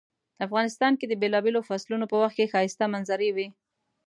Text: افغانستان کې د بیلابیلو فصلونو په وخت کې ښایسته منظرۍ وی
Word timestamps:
افغانستان 0.45 0.93
کې 0.99 1.05
د 1.07 1.13
بیلابیلو 1.21 1.65
فصلونو 1.69 2.05
په 2.11 2.15
وخت 2.21 2.35
کې 2.37 2.51
ښایسته 2.51 2.85
منظرۍ 2.93 3.29
وی 3.35 3.47